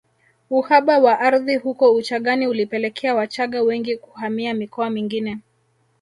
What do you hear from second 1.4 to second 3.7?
huko Uchagani ulipelekea Wachagga